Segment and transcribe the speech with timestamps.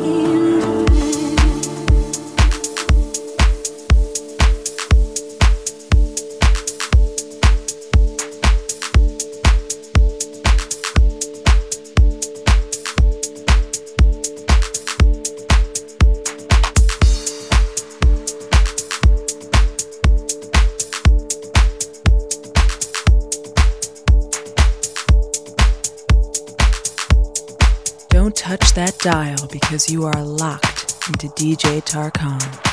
[0.00, 0.21] dial
[29.72, 32.71] because you are locked into DJ Tarkan.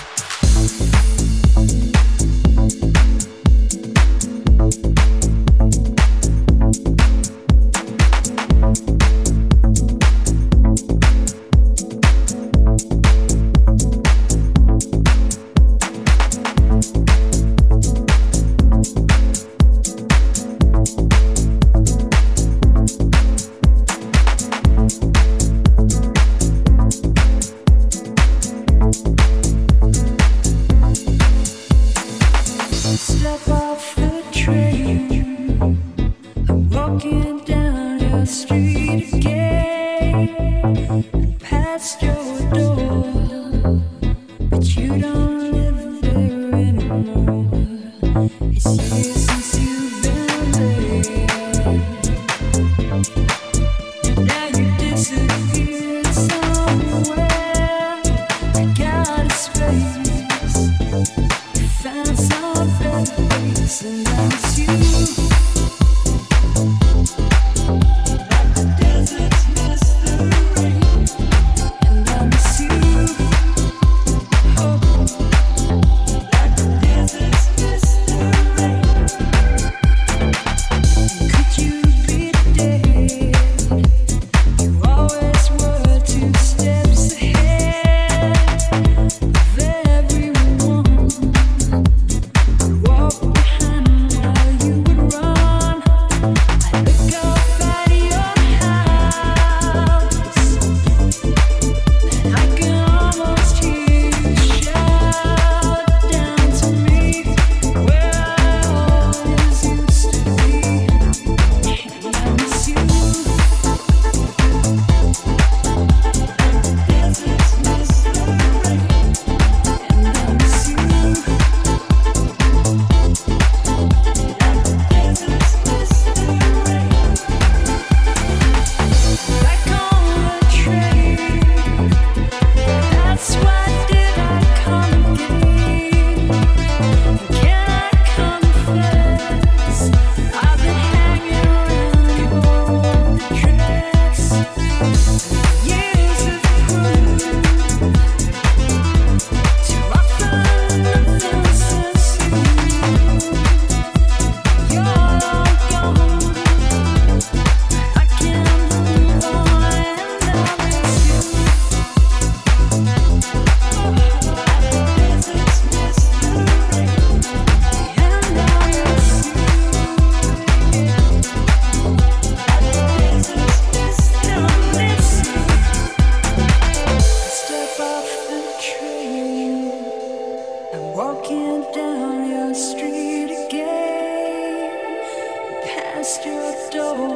[185.99, 187.11] past your door.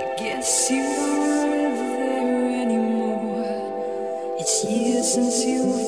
[0.00, 4.36] I guess you don't live there anymore.
[4.38, 5.79] It's years since you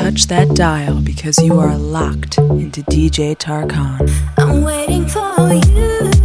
[0.00, 4.10] touch that dial because you are locked into DJ Tarkan.
[4.38, 6.19] I'm waiting for you.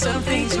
[0.00, 0.51] Tonight